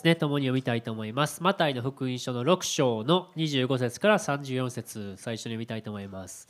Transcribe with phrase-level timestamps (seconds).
[0.00, 1.42] ですね、共に読みたいと思います。
[1.42, 6.48] マタイの福音書の6章の25節から34節最初に読みたいと思います。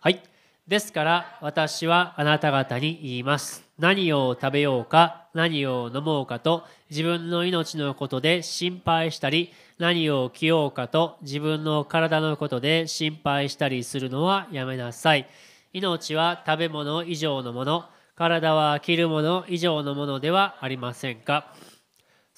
[0.00, 0.22] はい。
[0.66, 3.68] ですから私はあなた方に言います。
[3.78, 15.28] 何を食べようか、何を飲もうかと自分の命のことで心配したり、何を着ようかと自分の体のことで心配したりするのはやめなさい。
[15.74, 17.84] 命は食べ物以上のもの、
[18.14, 21.52] 体は着るもの以上のものではありませんか。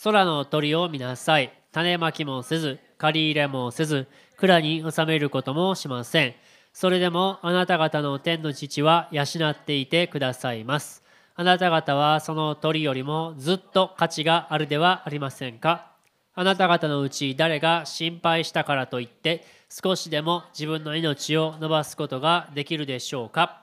[0.02, 1.52] 空の鳥を見なさい。
[1.72, 4.06] 種まきもせず、借り入れもせず、
[4.36, 6.34] 蔵に収めることもしません。
[6.72, 11.02] それでもあなた方の天の父は養っていてくださいます。
[11.34, 15.90] あなた方はその鳥よりもずっと価値があるではありませんか？
[16.34, 23.62] あなた方のうち誰が心配したからといって少しでも自分の命を伸ばすことができるでしょうか？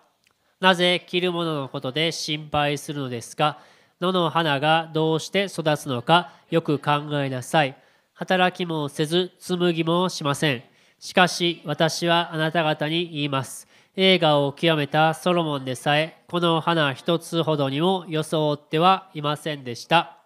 [0.59, 3.59] なぜ着るもののことで心配するのですか？
[4.01, 6.91] 野の花がどうして育つのかよく考
[7.21, 7.77] えなさい。
[8.13, 10.63] 働きもせず、紡ぎもしません。
[10.99, 13.67] しかし私はあなた方に言います。
[13.97, 20.17] 映画を極めたソロモンでさえ、この花一つほどにも装ってはいませんでした。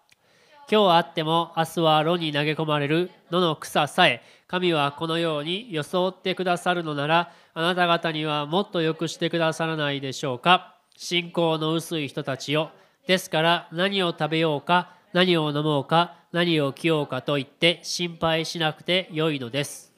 [0.70, 10.76] 今日あっても明日は炉に投げ込まれる野の草さえ、神はこのように装ってくださるのなら、あなた方にはもっと良くしてくださらないでしょうか。
[10.96, 12.70] 信仰の薄い人たちよ。
[13.06, 19.92] ですから何を食べようか何を飲もうか何を着ようかと言って心配しなくてよいのです。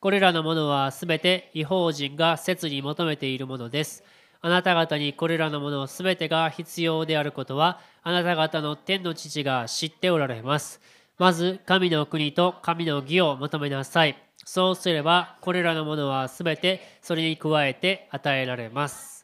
[0.00, 4.02] これらのものはすべて違法人が切に求めているものです。
[4.40, 10.80] あなた方にこれらのものすべてが必要であることはあなた方の天の父が知っておられます。
[11.18, 14.16] まず神の国と神の義を求めなさい。
[14.46, 19.19] そうすればこれらのものはすべてそれに加えて与えられます。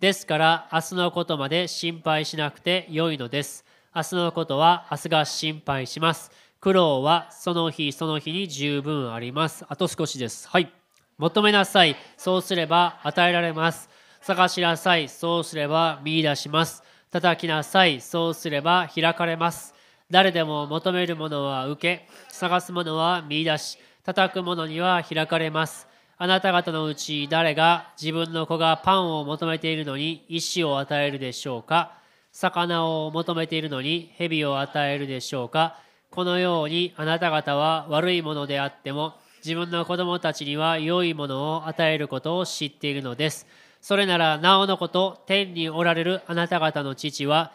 [0.00, 3.66] ですから明日のことまで心配しなくてよいのです。
[3.94, 6.30] 明日のことは明日が心配します。
[6.58, 9.66] 苦労はその日その日に十分あります。
[9.68, 10.48] あと少しです。
[10.48, 10.72] はい。
[11.18, 11.96] 求めなさい。
[12.16, 13.90] そうすれば与えられます。
[14.22, 15.06] 探しなさい。
[15.10, 16.82] そうすれば見出します。
[17.10, 18.00] 叩きなさい。
[18.00, 19.74] そうすれば開かれます。
[20.10, 25.89] 誰でも求めるものは受け、探すものは見出し、叩くものには開かれます。
[26.22, 31.94] あなた方のうち誰が自分の子がパンを求めているのに石を与えるでしょうか？
[32.30, 35.78] 魚を求めているのに蛇を与えるでしょうか？
[36.10, 43.46] このようにあなた方は悪いものであっても自分の子供たちには良いものを与えることを知っているのです。
[43.80, 47.50] それならなおのこと天におられるあなた方の父は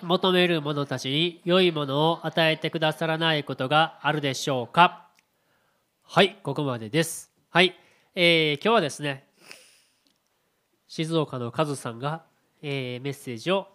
[0.00, 5.08] 求める者たちに良いものを与えてくださらないことがあるでしょうか？
[6.04, 7.33] はいここまでです。
[7.54, 7.76] はい、
[8.16, 9.28] えー、今日はですね
[10.88, 12.24] 静岡のカズさんが、
[12.62, 13.68] えー、メッセージを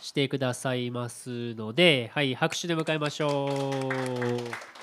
[0.00, 4.73] してくださいますので、はい、拍手で迎えましょう。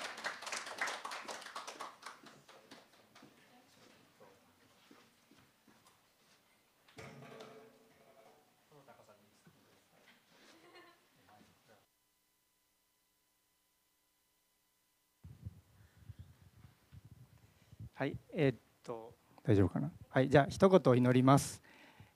[18.02, 19.14] はいえー、っと。
[19.44, 19.92] 大丈夫かな？
[20.10, 21.62] はいじゃあ一言祈ります、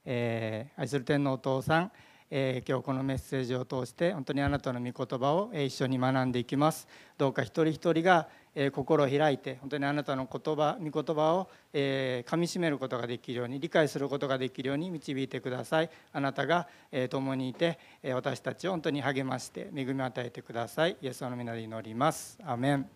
[0.04, 1.92] えー、愛する天のお父さん、
[2.32, 6.88] えー、今日このメッセージを通して本当にあなたの御言葉を一緒に学んでいきます。
[7.20, 8.28] どうか一人一人が
[8.72, 15.92] 心を開いて本当にあなたの言葉御言葉を、えー、噛みしめることができるように理解することができるように導いてください。
[16.14, 20.98] あなたが、えー、共にいて、えー、私たちを本当に励まして恵みを与えてください。
[21.00, 22.40] イエスの皆で祈ります。
[22.44, 22.90] アメン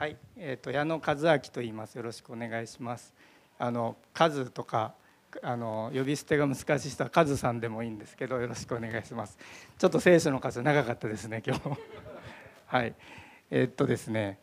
[0.00, 1.94] はい、えっ、ー、と矢野和明と言います。
[1.96, 3.12] よろしくお願いします。
[3.58, 4.94] あの数とか
[5.42, 9.36] あの呼び捨てが難しい人はカズさんでもいいんですけどよろしくお願いします。
[9.76, 11.78] ちょっと聖書の数長かったですね 今日。
[12.64, 12.94] はい、
[13.50, 14.38] えー、っとですね、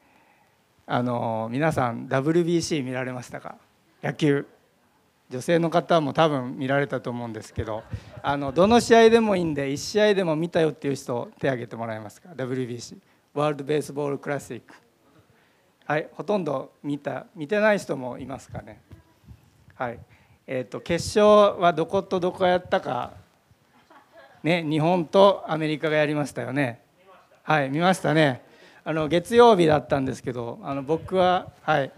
[0.85, 3.56] あの皆さん WBC 見られましたか？
[4.03, 4.46] 野球。
[5.31, 7.84] 女性の方も多分見られたと思うんですけど
[8.22, 13.00] あのどの試合でもいいんで1試合でも見たよっていう人手挙げてもらえますか？WBC
[13.34, 14.86] ワールド・ベースボール・クラシック
[15.87, 18.81] はいほとんど見た見てない人もいますかね。
[19.73, 19.99] はい。
[20.45, 23.13] えーと、決勝はどことどこやったか。
[24.43, 26.81] ね日本とアメリカがやりましたよね。
[27.41, 28.41] はい見ましたね。
[28.84, 31.91] あの月曜日だったんですけどあの僕ははい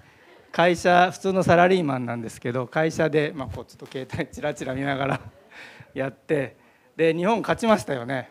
[0.51, 5.21] 会社普通のサラリーマンなんですけど会社で、まあ、こうちょっと携帯ちらちら見ながら
[5.95, 6.57] やって
[6.95, 8.29] で日本勝ちましたよね。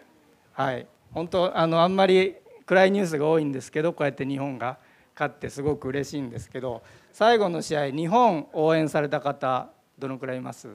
[0.53, 0.87] はい。
[1.11, 4.79] 本当あのあんまり暗いニュースが多いんですけどこうやって日本が。
[5.19, 6.83] 勝ってすごく嬉しいんですけど
[7.13, 9.69] 最後の試合日本応援された方
[9.99, 10.69] どのくらいいます？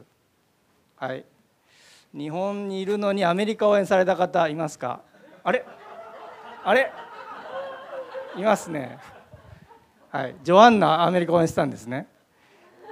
[0.98, 1.24] はい。
[2.14, 5.02] 日本にいるのにアメリカ応援された方いますか？
[5.46, 5.66] あれ？
[6.66, 6.92] あれ？
[8.38, 8.98] いますね。
[10.10, 10.36] はい。
[10.44, 12.08] ジョアンナアメリカ応援したんですね。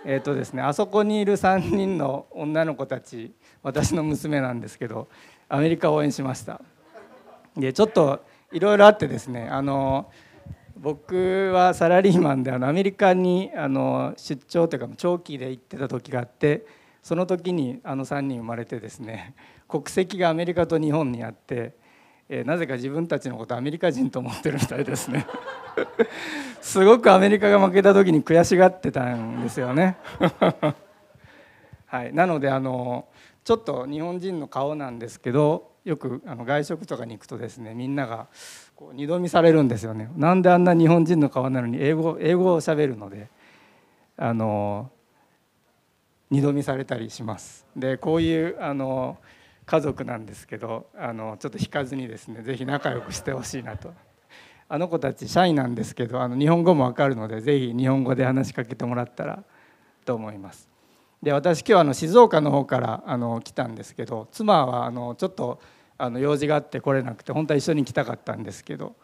[0.05, 5.07] えっ、ー、とですねあそこにいる3人の女の子たち私の娘なんですけど
[5.47, 6.61] アメリカ応援しました。
[7.55, 10.09] でちょっといろいろあってですねあの
[10.81, 16.65] 僕はサラリーマンであのアメリカにあの出張というか長期で行ってた時があって
[17.03, 19.35] その時にあの3人生まれてですね
[19.69, 21.75] 国籍がアメリカと日本にあって、
[22.27, 25.27] えー、なぜか自分たちのことアメリカ人と思ってるみたいですね。
[26.61, 29.97] すごくアメリカが負けた時に悔しがってたんですよね。
[31.85, 33.07] はい、なのであの
[33.43, 38.27] ちょっと日本人の顔なんですけどよくあの外食とかに行くとですねみんなが
[38.81, 40.09] こう二度見されるんですよね。
[40.17, 43.29] なんであんな日本人の顔なのに英語英語をしゃべるので
[44.17, 44.89] あの
[46.31, 47.67] 二度見されたりします。
[47.75, 49.19] でこういうあの
[49.67, 53.93] 家族なんですけどあのちょっと引かずにですね是非仲良くしてほしいなと。
[54.67, 59.43] あの子たちシャイなんですけどあの日本語もわかるので是非日本語で話しかけてもらったら
[60.05, 60.67] と思います。
[61.21, 65.59] で私今日あの静岡の方からあの来たんですけど妻はあのちょっと
[66.01, 68.95] あの用事があって来れなくて本当は一緒に来たかったんですけど、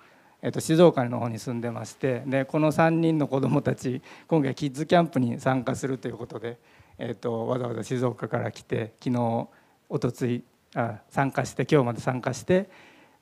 [0.42, 6.58] えっと、静岡の方に住んでましてでこの3人の子どもたち今回キッズキャンプに参加するということで、
[6.98, 9.48] えっと、わざわざ静岡から来て昨日
[9.90, 12.68] おとついあ参加して今日まで参加して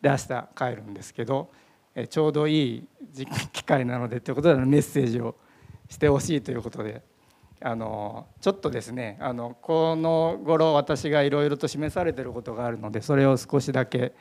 [0.01, 1.49] で明日帰るんですけど、
[1.95, 2.87] えちょうどいい
[3.51, 5.35] 機会なのでということでメッセージを
[5.89, 7.01] してほしいということで。
[7.61, 14.13] あのちょっとですねあのこの頃私がいろいろと示されてることがあるのでそれを少しだけ、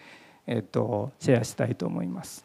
[0.46, 2.44] えっと、シェアしたいと思います。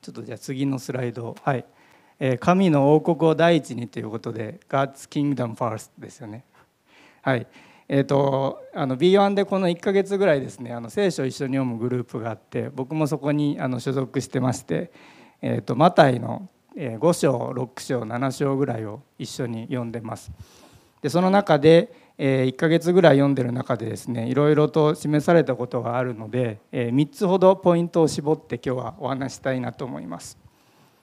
[0.00, 1.64] ちょっとじゃあ次のスライドはい、
[2.18, 6.44] え神の王国を第一にということで God's Kingdom First ですよね。
[7.20, 7.46] はい
[7.88, 14.90] えーと、あの B1 でこの1ヶ月ぐらいですねあの聖書を一緒に読むグループがあって僕もそこにあの所属してまして、
[15.40, 20.32] えーとマタイの5章6章7章ぐらいを一緒に読んでます。
[21.02, 30.38] でその中で1ヶ月ぐらい読んでる中でですねいろいろと示されたことがあるので3つほどポイントを絞って今日はお話したいなと思います。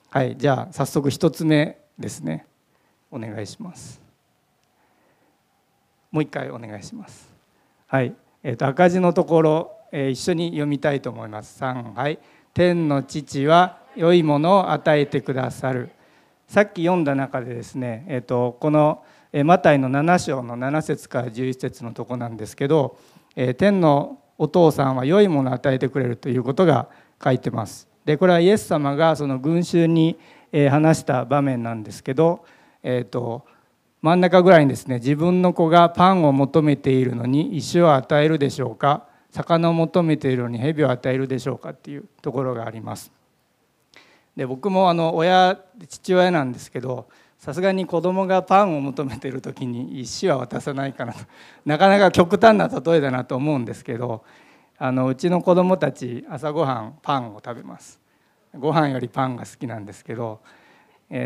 [0.08, 2.46] はいじゃあ早速1つ目ですね。
[3.10, 4.00] お願いします。
[6.10, 7.28] もう一回お願いします。
[7.86, 11.62] はい、えー、と赤字のところ、えー、一緒に読みたいと思います。
[11.62, 12.18] 3はい。
[12.54, 15.90] 天の父は良いものを与えてくださる
[16.50, 19.04] さっき読んだ中でですね、えーと、この
[19.44, 22.98] マタイの7章の7節から11節のとこなんですけど、
[23.36, 26.88] え、天のお父さんは良いものを与えてくれるということが
[27.22, 27.88] 書いてます。
[28.04, 30.18] でこれはイエス様がその群衆に
[30.70, 32.44] 話した場面なんですけど、
[32.82, 33.44] えーと、
[34.02, 43.19] 真ん中ぐらいにですね自分の子がパンを求めているのに石を与えるでしょうか魚を求めているのに蛇を与えるでしょうかっていうところがあります。
[44.36, 51.20] で僕もあの親父親なんですけどさすがに子供がパンを求めてる時に石は渡さないかなと。
[51.64, 54.24] なかなか極端な例えだなと思うんですけど
[54.78, 57.98] あのうちの子供たち朝ごはんパンを食べます。
[58.54, 60.40] ご飯よりパンが好きなんですけど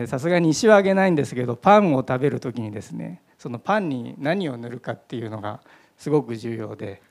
[0.07, 5.61] さすがに石はあげないんですけどパンを食べる時にですねそのパンに何を塗るかっていうのが
[5.97, 7.03] すごく重要で。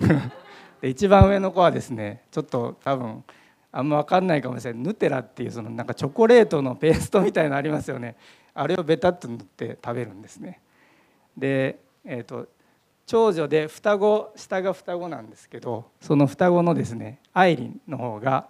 [0.80, 3.24] で一番上の子はですねちょっと多分
[3.72, 4.82] あんま分かんないかもしれない。
[4.82, 8.16] ヌテラっていうそのなんかチョコレートのペーストみたいのありますよね。
[8.54, 10.60] あれをベタッと塗って食べるんですね。
[11.36, 12.46] で、えーと、
[13.06, 18.48] 長女で双子下が双子なんですけどその双子のですねアイリンの方が、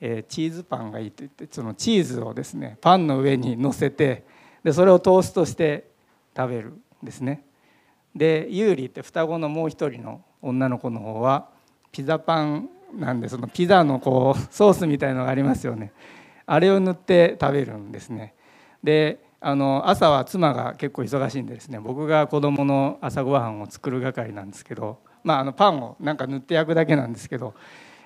[0.00, 4.24] えー、チーズパンがいいと言ってそのチーズをですねパンの上に乗せて
[4.62, 5.90] でそれをトーストして
[6.36, 7.44] 食べるんですね。
[8.14, 11.48] でユーリって双子のもう一人の女の子の方は
[11.92, 15.92] ピザパンなんでそのピザのこう ソースみたいのがありますよね。
[16.46, 18.34] あれを塗って食べるんですね。
[18.82, 27.54] であの朝は妻が結構忙しいんでですね僕が子供の朝ごはんを作る係なんですけどまああのパンをなんか塗って焼くだけなんですけど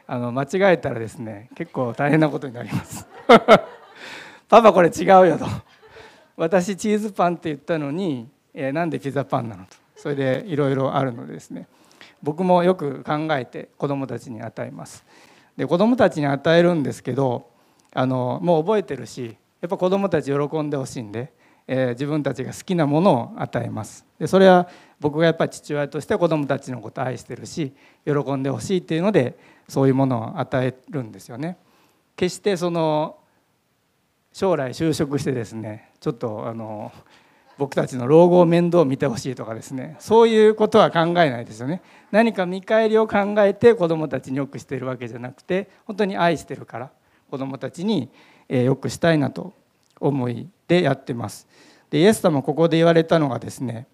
[0.06, 3.08] あの間違えたらですね結構大変なことになります。
[4.48, 5.46] パパこれ違うよと。
[6.36, 9.76] 私チーズパンって言ったのに、えー、なんでピザパンなのと。
[9.96, 11.66] それでいろいろあるのでですね。
[12.24, 15.04] 僕もよく考えて子どもたちに与えます。
[15.56, 17.50] で子どもたちに与えるんですけど
[17.92, 21.32] あのもう覚えてるしやっぱ子どもたち喜んでほしいんで、
[21.68, 24.04] えー、自分たちが好きなものを与えます。
[24.18, 24.68] でそれは
[25.00, 27.72] 僕がやっぱり父親として子どもたちのこと愛してるし
[28.06, 29.38] 喜んでほしいっていうので
[29.68, 31.58] そういうものを与えるんですよね。
[32.16, 33.18] 決してその
[34.32, 36.90] 将来就職してですねちょっとあの
[37.56, 39.96] 僕たちの老後を面倒を見てほしいとかですね。
[40.00, 41.82] そういうことは考えないですよね。
[42.10, 46.90] 何か見返りを考えて子どもたちによくしてるわけじゃなくて本当に愛してるから
[47.30, 48.10] 子どもたちに
[48.48, 49.52] よくしたいなと
[50.00, 51.46] 思いでやってます。
[51.90, 53.86] でイエス様ここで言われたのがですね、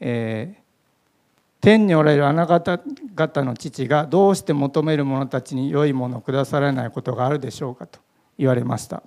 [0.00, 0.62] えー、
[1.60, 2.78] 天におられるあなた
[3.14, 8.00] 方の父がどうして求める者たちに良いものをくださらないことがあるでしょうかと
[8.38, 9.02] 言われました。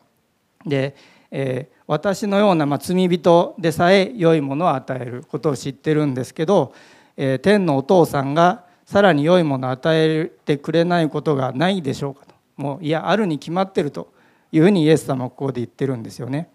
[0.65, 0.95] で
[1.31, 6.73] えー、私のような、まあ、罪人でさえ良いものを与えることを知ってるんですけど、
[7.15, 14.13] えー、天のお父さんがさらに良いものを与えてくれないことがないでしょうかともういやあるに決まってると
[14.51, 16.49] いうふうにイエス様はここで言ってるんですよね。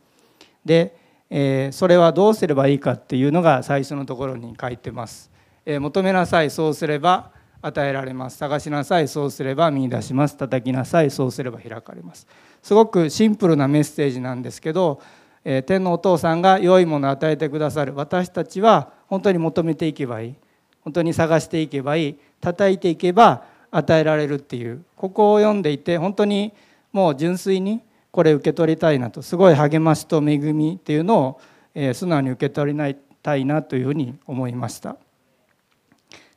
[0.64, 0.96] で、
[1.28, 5.30] えー、それはどうすればいいかっていうのが最初のところに書いてます。
[5.64, 12.26] え求めなさいそうすれば与えられます探しなさいそうすれば見出します叩きなさいそうすれば開かれます
[12.62, 15.00] すごくシンプルなメッセージなんですけど、
[15.45, 17.95] えー、天のお父さんが良いものを与えてくださる。
[17.95, 20.35] 私たちは本当に求めていけばいい。
[20.83, 22.19] 本当に探していけばいい。
[22.40, 24.85] 叩いていけば与えられるっていう。
[24.97, 26.52] ここを読んでいて本当に
[26.92, 27.81] もう純粋に
[28.12, 29.23] これ受け取りたいなと。
[29.23, 31.40] すごい励ましと恵みっていうのを、
[31.75, 34.97] えー、素直に受け取りたいなというふうに思いました。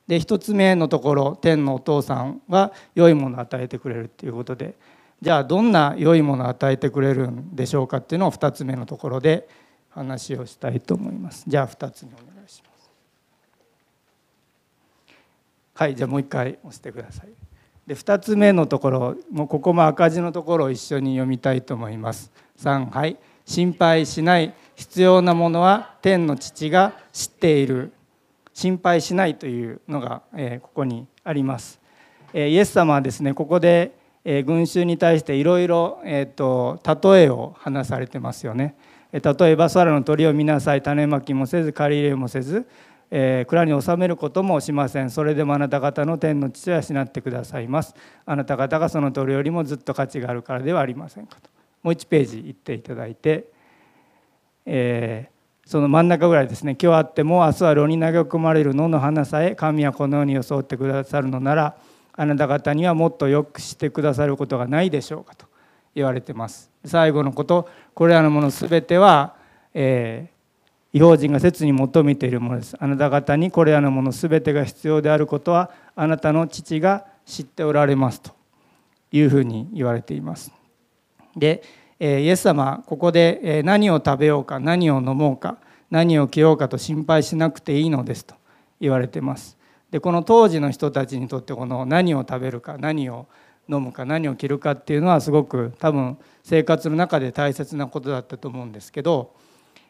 [0.07, 4.75] で1つ目のところ天のお父さんは良いものを与えてくれるっていうことで
[5.21, 9.47] じゃあどんな良いものを与えてくれるんでしょうかっていうのを2つ目のところで
[9.89, 11.43] 話をしたいと思います。
[11.47, 12.91] じゃあ2つ目お願いします。
[15.73, 17.29] はいじゃあもう一回押してください。
[17.87, 22.31] で2つ目のところもうここも赤字のところを一緒に読みたいと思います。
[22.59, 23.17] 3はい。
[23.45, 27.93] 心配しない必要なものは天の父が知っている。
[28.55, 31.77] 心配しないというのが、えここにあります。
[32.33, 33.91] えイエス様はですねここで、
[34.25, 36.25] え群衆に対していろいろ例
[37.23, 38.75] えを話されてますよね。
[39.11, 42.67] 例えば空の鳥を見なさい種まきもせず借り入れもせず、
[43.11, 45.11] えー、蔵に収めることもしません。
[45.11, 47.93] それでもあなた方の天の父は養ってくださいます。
[48.25, 51.49] あなた方がその鳥よりもずっと価値があるからではありませんかと。
[51.83, 53.45] もう1ページ行っていただいて、
[54.65, 55.29] え
[55.67, 56.75] その真ん中ぐらいですね。
[56.81, 61.77] 今日あっても明日は炉に投げ込まれる野の花さえ神はこのように装ってくださるのなら
[62.17, 65.45] あなた方にはもっとよくしてくださることがないでしょうかと
[65.93, 66.71] 言われてます。
[66.85, 69.35] 最後のことこれらのもの全ては、
[69.73, 72.75] えー、違法人が切に求めているものです。
[72.79, 78.31] あなた方にこれらのもの全てが必要であることはあなたの父が知っておられますと
[79.11, 80.51] いうふうに言われています。
[81.35, 81.63] で
[81.99, 85.57] えイエス様ここで何を食べようか何を飲もうか
[85.89, 88.35] 何を着ようかと心配しなくていいのですと
[88.79, 89.54] 言われてます。
[89.91, 93.27] でこの当時の人たちにとってこの何を食べるか何を
[93.69, 99.33] 飲むか何を着るかっていうのはすごく多分生活の中で大切なことだったと思うんですけど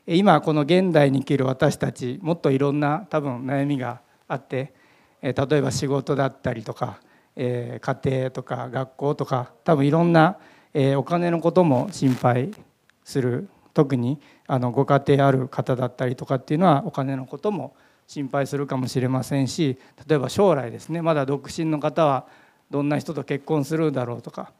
[0.07, 4.73] 今この現代に生きる私たちもっといろんな多分悩みがあって
[5.21, 6.99] 例えば仕事だったりとか
[7.35, 10.37] 家庭とか学校とか多分いろんな
[10.95, 12.51] お金のことも心配
[13.03, 13.49] する。
[13.75, 17.75] 特にあのご家庭ある方だったりとかっていうのはお金のことも心配
[18.07, 22.25] 心配するかもしれませんし例えば将来ですねまだ独身の方は
[22.69, 24.51] どんな人と結婚するだろうとか、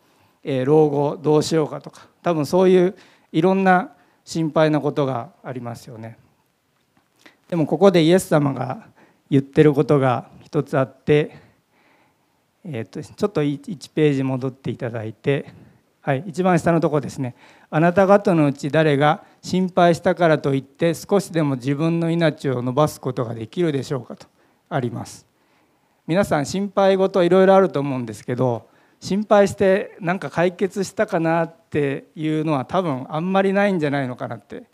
[0.43, 2.95] え老後どうしようかとか多分そういう
[3.31, 3.91] いろんな
[4.23, 6.17] 心配なことがありますよね。
[7.49, 8.87] でもここでイエス様が
[9.29, 11.35] 言ってることが一つあって、
[12.63, 15.64] えー、とちょっと1ページ戻っていただいて。
[16.05, 17.33] はい、一番下のところですね。
[17.71, 24.27] あなた方のうち誰が心配したからといって少しでも自分の命を伸ばすことができるでしょうかと
[24.69, 25.25] あります。
[26.05, 28.69] 皆さん心配事いろいろあると思うんですけど
[28.99, 34.65] 心配してなんか解決したかなっていうのは多分あんまりないんじゃないのかなって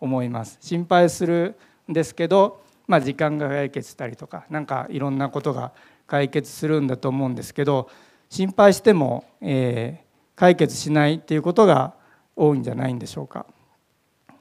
[0.00, 0.58] 思います。
[0.60, 1.54] 心配する
[1.88, 5.70] んですけど、まあ、時間が解決したりとか何かいろんなことが
[6.08, 7.88] 解決するんだと思うんですけど
[8.28, 10.01] 心配しても、えー
[10.36, 11.94] 解決しないっていうことが
[12.36, 13.46] 多いんじゃないんでしょうか。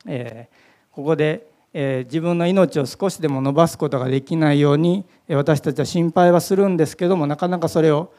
[0.07, 8.12] えー、ここで、えー、自分の命を少しでも伸ばすことができないように私たちは心配はするんですけどもなかなかそれを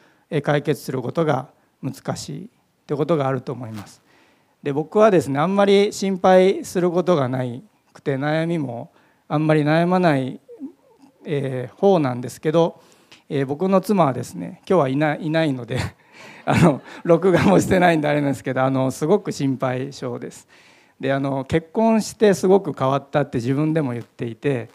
[0.43, 1.49] 解決することが
[1.81, 2.49] 難しい
[2.87, 4.01] ということがあると思います。
[4.61, 7.61] で僕はですねあんまり心配することがない
[7.91, 8.91] くて悩みも
[9.27, 10.39] あんまり悩まない、
[11.25, 12.81] えー、方なんですけど、
[13.29, 15.79] えー、僕の妻はですね今日はいないいないので
[16.45, 20.47] あの録画もしてないんであれなんですけどあのすごく心配性です。
[20.99, 24.69] であの結婚してすごく変わったって自分でも言っていて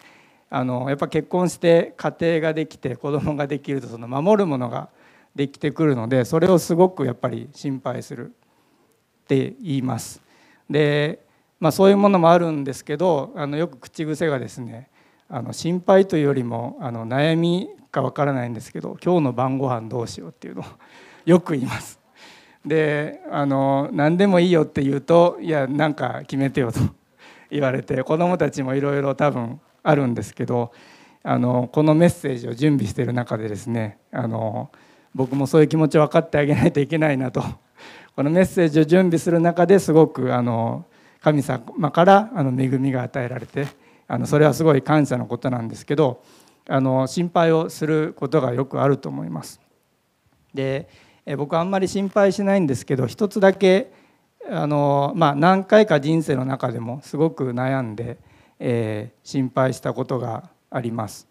[0.50, 4.88] あのやっぱ結婚して家庭ができて子供ができるとその守るものが
[5.35, 10.21] できてくるのでそれをすごくやっぱり心配するって言います。
[10.69, 11.21] で
[11.61, 14.88] まあ、そういうものもあるんですけどあのよく口癖がですね
[15.28, 20.64] あの心配というよりもあの悩みかわからないんですけど今日の晩ご飯どうしようっていうのを
[21.28, 22.00] よく言います。
[22.64, 26.80] であの何でもいいよって言うといやなんか決めてよと
[27.50, 30.73] 言われて子どもたちもいろいろ多分あるんですけど
[31.23, 34.70] あのこのメッセージを準備している中でですねあの
[35.14, 37.42] 僕もそういう気持ちを分かってあげないといけないなと
[38.16, 40.87] このメッセージを準備する中ですごくあの
[41.20, 43.66] 神様からあの恵みが与えられて
[44.06, 46.23] あのそれはすごい感謝のことなんですけど
[46.68, 49.61] あの心配をすることがよくあると思います。
[50.54, 50.88] で
[51.37, 53.92] 僕あんまり心配しないんですけど一つだけ
[54.50, 58.18] あの、まあ、何回か人生の中でもすごく悩んで、
[58.58, 61.28] えー、心配したことがあります。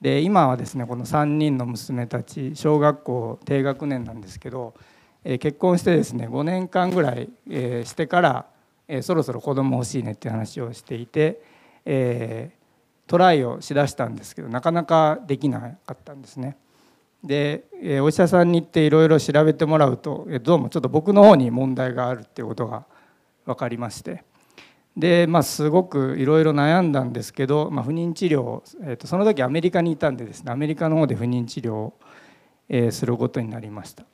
[0.00, 4.74] で今はですねこの3人の娘たち小学校低学年なんですけど、
[5.24, 8.46] えー、結婚してですね5年間ぐらい、えー、してから、
[8.88, 11.42] え、そろそろ子供欲しいねっていう話をしていて、
[11.86, 12.50] え、
[13.06, 16.56] トライをしだしたんですけどなかなかできなかったんですね。
[17.24, 22.84] でえお医者さんに行っていろいろ調べてもらうとえどうもちょっと僕の方に問題があるっていうことが
[23.46, 24.24] 分かりまして。
[24.96, 31.94] で、まあ、すごくいろいろ悩んだんですけど、まあ、不妊治療、えー、とその時アメリカにいたんでですねアメリカの方で不妊治療を、
[32.68, 34.04] え、することになりました。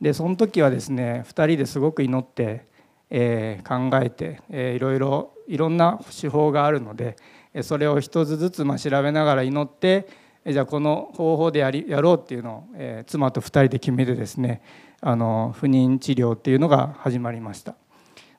[0.00, 2.66] でその時はですね2人ですごく祈って、
[3.10, 7.16] えー、考えて、えー、いろいろいろんな手法があるので
[7.62, 10.08] それを一つずつま調べながら祈って
[10.46, 14.62] じゃあこの方法でやりやろうっていうのを、えー、妻と2人で決めてですね
[15.00, 17.74] あの不妊治療っていうのが始まりました。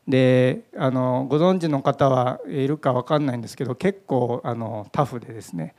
[0.08, 5.76] であのご存知の方はいるか分かんないんですけど結構あのタフでですね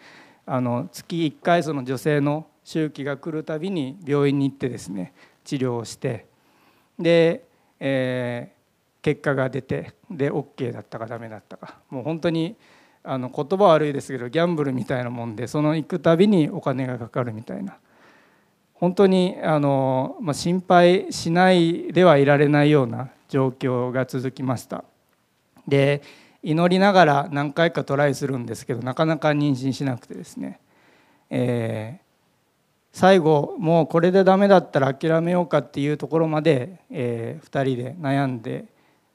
[0.47, 5.12] あの月1回その女性の周期が来るたびに病院に行ってですね
[5.45, 6.26] 治療をして
[6.99, 7.45] で、
[7.81, 12.57] えー、結果が出てで OK だったかダメだったかもう本当に
[13.04, 17.76] あの言葉悪いですけどギャンブルみたいなもんでその行くたびにお金がかかるみたいな。
[18.75, 24.85] 本当にあの、まあ、心配しないではいられないような状況が続きました。
[25.68, 26.02] で
[26.42, 30.59] 祈りながら何回かトライするんですけどなかなか妊娠しなくてですね、
[31.31, 38.64] えー、最後もうこれでダメだったら諦めようかっていうところまで、えー、2人で悩んで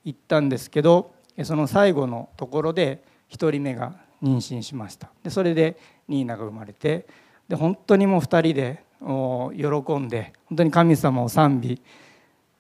[0.06, 1.12] いったんですけど
[1.44, 5.10] その最後のところで1人目が妊娠しました。
[5.24, 7.06] でそれでニーナが生まれて
[7.48, 11.82] で本当にもう2人で喜んで本当に神様を賛美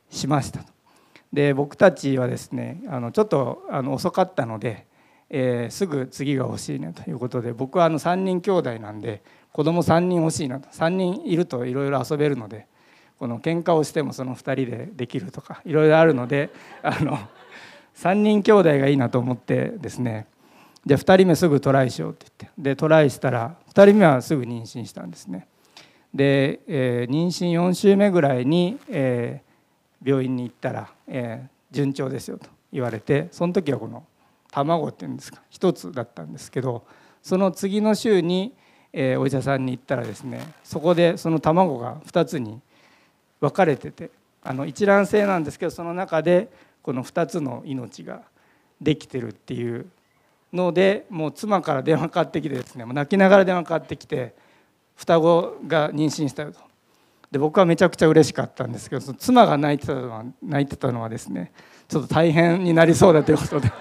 [0.09, 0.61] しました。
[1.33, 4.85] で僕たちはですねあのちょっとあの遅かったので、
[5.29, 10.69] えー、すぐ次が欲しいねということで僕はあの3人兄弟なんで子供3人欲しいなと。
[10.69, 12.67] 3人いるといろいろ遊べるので
[13.19, 16.51] この喧嘩をしてもその2人でできるとかいろいろあるので
[16.83, 17.17] あの
[17.95, 20.27] 3人兄弟がいいなと思ってですね
[20.87, 22.61] で2人目すぐトライしようって言って。
[22.61, 25.47] でトライしたら2人目はすぐ妊娠したんですね。
[26.13, 34.05] で、えー、妊娠4週目ぐらいに、えー、病院に行ったら、えー、順調ですよと言われてその時はこの
[34.49, 36.85] 卵っていうんですか1つだったんですけど
[37.21, 38.53] その次の週に、
[38.93, 42.61] え、お医者さんに行ったらですねそこでその卵が2つに
[43.41, 44.09] 分かれてて
[44.41, 46.49] あの一卵性なんですけどその中で
[46.81, 48.21] この2つの命が
[48.81, 49.87] できてるっていう
[50.53, 54.33] のでもう妻から電話かかってきてですねもう泣きながら電話かかってきて
[54.95, 56.59] 双子が妊娠したよと
[57.31, 61.51] で僕はめちゃくちゃ嬉しかったんですけどその妻が泣いてたのは泣いてたのはですね
[61.87, 63.71] ちょっと大変になりそうだということで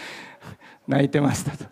[0.86, 1.64] 泣いてましたと。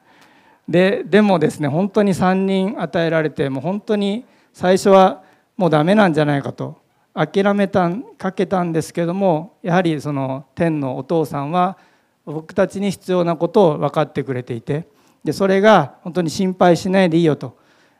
[0.68, 5.22] ででもですね本当に3人与えられてもう本当に最初は
[5.56, 6.80] もうダメなんじゃないかと
[7.14, 11.78] 諦めたかけたんですけどもやはりその天のお父さんは
[12.26, 14.86] 僕たちに必要なことを分かってくれていて
[15.24, 17.56] でそれが本当に心配しないでいいよと、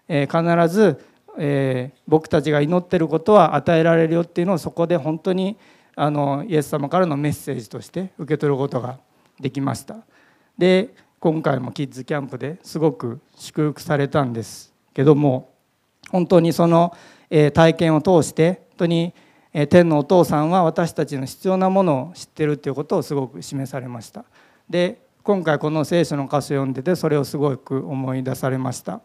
[0.08, 1.04] えー、必ず、
[1.38, 5.56] えー、僕たちが祈ってることは与えられるよっていうのをそこで本当に
[5.94, 8.98] あのイエス様からのメッセージとして受け取ることが
[9.40, 9.96] できました。
[10.58, 15.50] で今回もキッズキャンプですごく祝福されたんですけども
[16.10, 16.94] 本当にその
[17.30, 19.14] え体験を通して本当に
[19.64, 24.26] 天のお父さんは私たちの必要なものを知ってるということをすごく示されました。
[24.68, 29.00] で今回この聖書の箇所を読んでてそれをすごく思い出されました。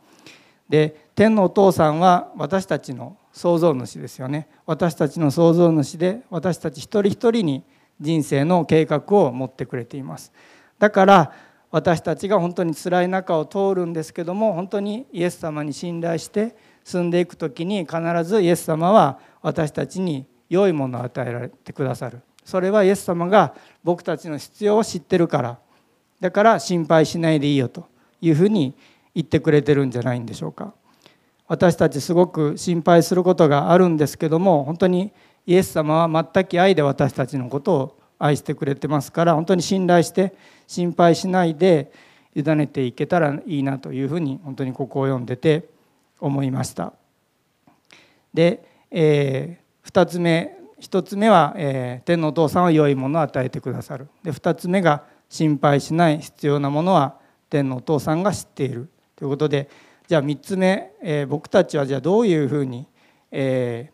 [0.68, 4.50] で天のお父さんは私たちの創造主ですよね。
[4.66, 7.64] 私たちの創造主で私たち一人一人に
[8.02, 10.34] 人生の計画を持ってくれています。
[10.80, 11.32] だから
[11.72, 22.20] 私たちが本当に辛い中を通るんですけども本当にイエス様に信頼して進んでいく時に必ずイエス様は私たちに良いものを与えられてくださる。
[22.44, 25.58] それはイエス様が僕たちの必要を知ってるから。
[26.20, 27.88] だから心配しないでいいよと
[28.22, 28.76] いうふうに
[29.16, 30.74] 言ってくれてるんじゃないんでしょうか。
[31.48, 35.12] 私たちすごく心配することがあるんですけども本当に
[35.46, 40.34] イエス様は全く愛で私たちのことを愛してくれてますから本当に信頼して
[40.68, 41.92] 心配しないで
[42.36, 45.68] 委ねていけたらいいなというふうに本当にここを読んでて
[46.20, 46.94] 思いました。
[48.34, 57.18] で、えー、2つ目1つ目は、えー、天のお父さんは良いものを与えてくださるで2つ目が心配しない必要なものは
[57.50, 59.70] 天のお父さんが知っているということで
[60.08, 62.88] じゃあ3つ目、えー、僕たちはじゃあどういうふうに、
[63.32, 63.92] え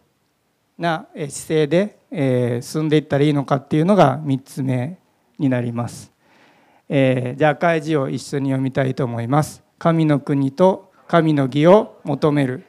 [0.80, 4.98] ー、な姿勢で、えー、進んでいったらいいのかっていうのが3つ目
[5.38, 6.12] になります。
[6.90, 9.64] えー、じゃあ赤い字を一緒に読みたいと思います。
[9.78, 12.66] 神の国と神の義を求める。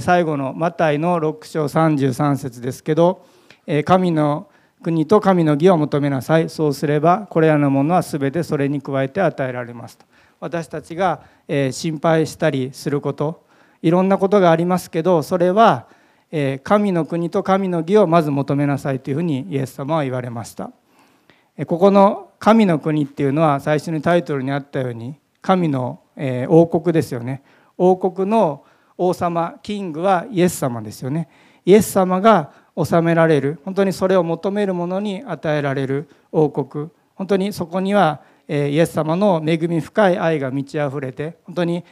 [0.00, 3.24] 最後のマタイの6章33節ですけど、
[3.84, 4.48] 神の
[4.82, 6.48] 国と神の義を求めなさい。
[6.48, 10.04] そうすればこれらのものは全てそれに加えて与えられますと。
[10.40, 11.20] 私たちが、
[11.70, 13.44] 心配したりすること、
[13.80, 15.86] いろんなことがありますけど、それは、
[16.64, 20.70] 神の国と神の義をまず求めなさいというふうにイエス様は言われました。
[21.64, 26.00] ここの神の国っていうのは最初にタイトルにあったように神の
[26.48, 27.42] 王国ですよね
[27.78, 28.62] 王国の
[28.98, 31.28] 王様キングはイエス様ですよね。
[31.64, 33.60] イエス様が治められる。
[33.64, 36.88] 本当にそれを求める者に与えられる王国。
[37.14, 41.84] 本当にそこにはイエス様の恵み深い愛が満ち溢れて本当に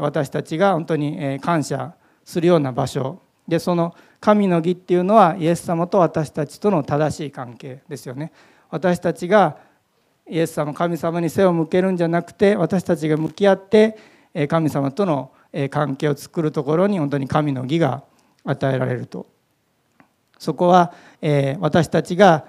[0.00, 3.20] 私たちが本当に感謝するような場所。
[3.48, 8.32] でその神の義っていうのはイエス様と私たちとの正しい関係ですよね。
[8.70, 9.56] 私たちが
[10.28, 13.98] イエス様神様に背を向けるんじゃなくて私たちが向き合って
[14.48, 15.32] 神様との
[15.70, 18.02] 関係を作るところに本当に神の義が
[18.44, 19.26] 与えられると
[20.38, 20.92] そこは
[21.60, 22.46] 私たちが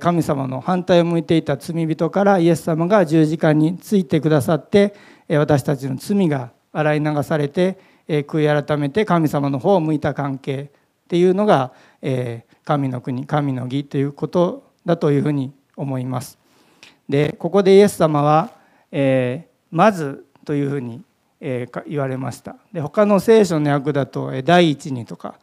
[0.00, 4.94] 神様の反対を向いていた罪人からイエス様が十字架についてくださって
[5.28, 10.70] 私たちの罪が洗い流されて悔い改めて神様の方を向いた関係
[11.04, 11.72] っていうのが
[12.64, 16.38] 神の国神の義ということだというふうに思います。
[17.08, 18.52] でここでイエス様は、
[18.90, 21.02] え、まずというふうに、
[21.46, 22.56] えー、言われました。
[22.72, 25.34] で他の聖書の訳だと第一にとか、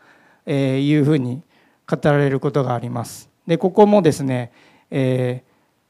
[0.48, 1.44] えー、いうふうに
[1.88, 3.30] 語られることがあります。
[3.46, 4.52] でここもですね、
[4.90, 5.44] え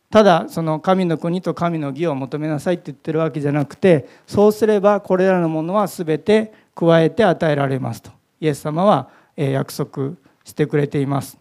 [0.09, 8.11] ー、ただその神の国と神の義を求めなさいって言ってるわけじゃなくてそうすればこれらのものは全て加えて与えられますと。
[8.41, 11.37] イエス様は約束してくれています。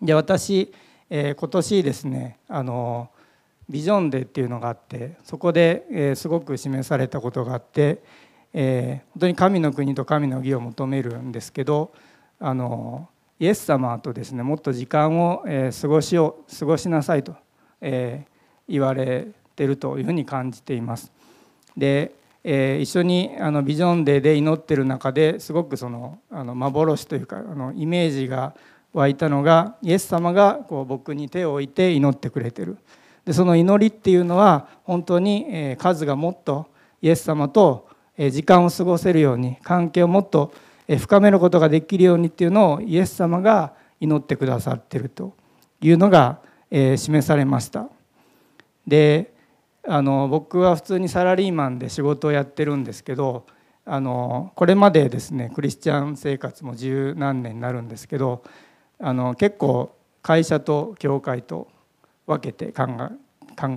[0.00, 0.72] で私、
[1.10, 3.10] えー、今年ですねあの
[3.68, 8.02] ビジョンデーっていうのがあってそこで、すごく示されたことがあって、
[8.52, 11.92] 本当に神の国と神の義を求めるんですけど
[12.38, 13.08] あの
[13.40, 15.44] イエス様とですねもっと時間を、
[15.80, 17.34] 過ごしを過ごしなさいと、
[17.80, 21.12] 言われてるというふうに感じています。
[21.76, 22.12] で、
[22.44, 28.54] 一緒にあのビジョンデーで祈ってる中ですごくそのあの幻というかあのイメージが
[28.92, 32.78] 湧いたのがイエス様がこう僕に手を置いて祈ってくれてる
[33.24, 36.66] でその祈りっていうのは本当に数がもっと
[37.00, 40.52] イエス様と時間を過ごせるように関係をもっと
[40.98, 45.34] 深めることができるようにっていうのをイエス様が祈ってくださってると
[45.80, 47.88] いうのが示されました。
[48.86, 49.32] で
[49.86, 53.46] あの僕は普通にサラリーマンで仕事をやってるんですけど
[53.84, 58.44] あのこれまでですねクリスチャン生活も十何年になるんですけど
[59.00, 61.68] あの結構会社と教会と
[62.26, 62.86] 分けて考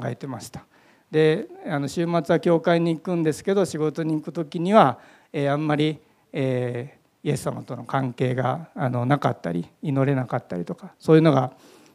[0.06, 0.66] えてました
[1.12, 5.00] であの週末は教会に行くんですけど仕事に行く時には、
[5.32, 6.00] えー、あんまり、
[6.34, 11.54] えー、イエス様との関係があのなかったり祈れなかったりとかそういうのが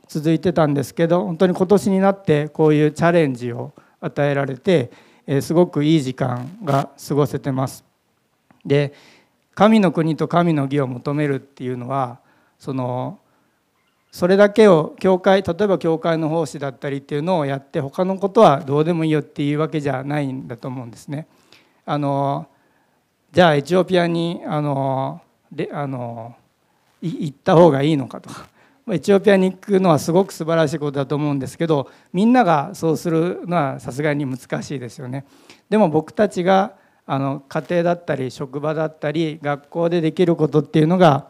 [0.09, 4.91] 続いてたんですけど本当に今年になってこういうチャレンジを与えられて、
[5.27, 7.85] えー、すごくいい時間が過ごせてます。
[8.65, 8.93] で
[9.55, 12.21] 神の国と神の義を求めるっていうのは
[12.59, 13.19] その
[14.13, 21.27] それだけを教会例えば教会の奉仕だったりっていうのをやって他のことはどうでもいいよっていうわけじゃないんだと思うんですね。
[21.87, 22.49] あの
[23.33, 25.21] じゃあエチオピアにあの
[25.53, 26.35] であの
[27.01, 28.49] 行った方がいいのかとか
[28.91, 35.25] エチオピアに行くのはすごく素晴らしいことだと思うんですけどみんながそうするのはさすがに難しいですよね。
[35.69, 36.73] でも僕たちが
[37.07, 41.29] あの家庭だったり職場だったり学校でできることっていうのが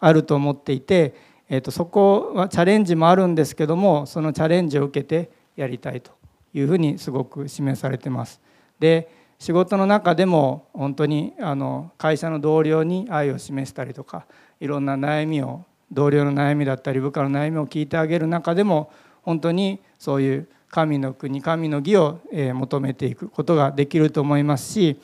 [0.00, 1.14] あると思っていて、
[1.48, 6.12] えー、とそこはチャレンジもあるんですけどもそのチャレンジを受けてやりたいと
[6.54, 8.40] いうふうにすごく示されてます。
[8.78, 14.26] で仕事の中でも本当にあの会社の同僚に愛を示したりとか
[14.60, 22.20] いろんな悩みを同僚の悩みだったり部下の悩みを聞いてあげる中でも本当にそういう神の国神の義を
[22.54, 25.00] 求めていくことができると思いますし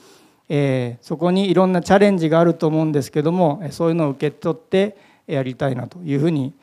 [0.48, 4.96] えそこにいろんなチャレンジがあると思うんですけどもそういうのを受け取って
[5.29, 6.55] やりたいなというふうに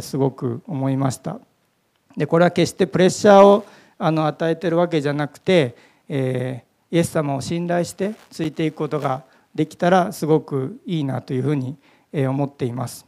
[0.00, 1.38] すごく思いました。
[2.16, 3.64] でこれは決してプレッシャーを
[3.96, 5.76] あの与えてるわけじゃなくて、
[6.08, 11.76] えー、イエス様を信頼してついていくことができたらすごくいいなというふうに
[12.12, 13.06] 思っています。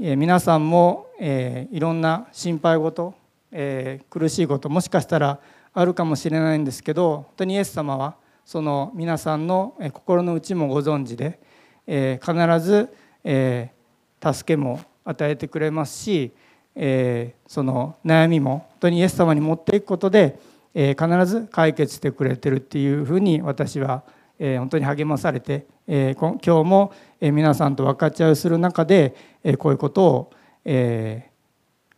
[0.00, 3.14] えー、皆さんも、えー、いろんな心配事、
[3.52, 5.38] えー、苦しいこともしかしたら
[5.74, 11.38] あるかもしれないんですけど本当にイエス様はその皆さんの心の内もご存知で、
[11.86, 12.88] えー、必ず、
[13.24, 13.79] えー、
[14.22, 16.32] 助けも与えてくれますし
[16.74, 20.38] えー、その悩みも本当にイエス様に持っていくことで、
[20.74, 24.04] えー、必ず解決してくれてるっていうふうに私は、
[24.38, 30.30] えー、本当に励まされて、えー、今日も、え、皆さんと分かち合いする中で、えー、こういうことを、
[30.64, 31.30] えー、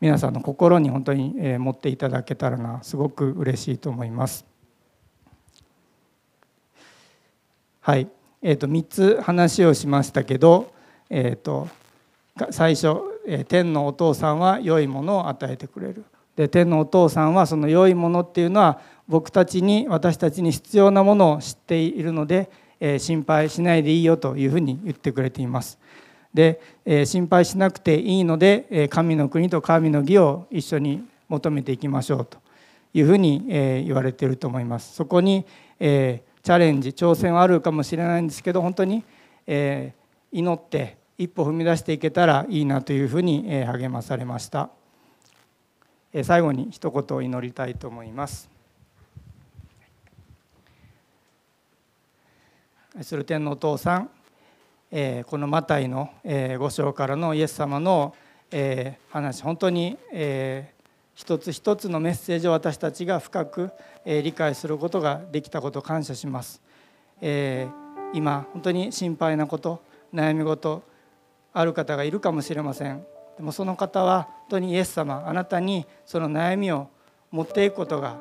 [0.00, 4.46] 皆さんの心に本当に、えー、持っていただけたらなすごく嬉しいと思います。
[7.80, 8.08] はい、
[8.40, 10.72] えー、と3つ話をしましたけど、
[11.10, 11.68] えー、と
[12.50, 12.96] 最初
[13.48, 16.04] 天のお父さんは良いものを与えてくれる
[16.36, 25.78] で天のお父さんはその良いものっていうのは僕たちに私たちに必要なものを知っているので、え心配しないでいいよというふうに言ってくれています。
[26.32, 32.38] で、え心配しなくていいので、え神の国と神の義を一緒に求めていきましょうと
[32.94, 34.94] いうふうに、え言われていると思います。
[34.94, 35.44] そこに、
[35.78, 39.04] えチャレンジ挑戦はあるかもしれないんですけど本当に、
[39.46, 39.92] え
[40.32, 44.70] 祈って一歩踏み出していけたらいいなというふうに励まされました。
[46.24, 48.50] 最後に一言を祈りたいと思います。
[52.96, 54.10] 愛する天のお父さん
[55.26, 56.10] このマタイの
[56.58, 58.16] 五章からのイエス様の
[59.08, 59.96] 話本当に
[61.14, 63.70] 一つ一つのメッセージを私たちが深く
[64.04, 66.60] 理解することができたことを感謝します。
[68.12, 69.80] 今本当に心配なこと
[70.12, 70.82] 悩み事
[71.52, 73.04] ある方がいるかもしれません。
[73.36, 76.88] でもその方は本当にイエス様あなたにその悩みを
[77.30, 78.20] 持っていくことが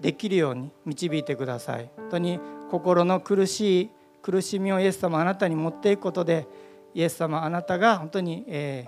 [0.00, 1.90] できるように導いてください。
[1.96, 2.40] 本当に
[2.70, 3.90] 心の苦しい
[4.22, 6.46] 苦しみをイエス様あなたに持っていくことで
[6.94, 8.86] イエス様あなたが本当に、え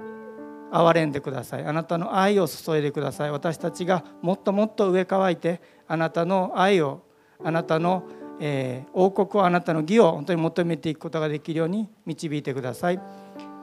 [0.00, 1.64] ー、憐れんでください。
[1.64, 3.30] あなたの愛を注いでください。
[3.30, 7.02] 私たちがもっともっと上乾いてあなたの愛を
[7.44, 8.04] あなたの
[8.40, 13.00] えー、王国をあなたの義を本当に求めていくことができるように導いてください。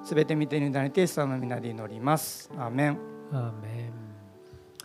[0.03, 2.49] すべて見てに委ねてイエス様の皆で祈ります。
[2.57, 2.99] アーメン。
[3.33, 3.87] アーメン